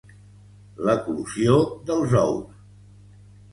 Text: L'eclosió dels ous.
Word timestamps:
L'eclosió 0.87 1.59
dels 1.91 2.19
ous. 2.25 2.43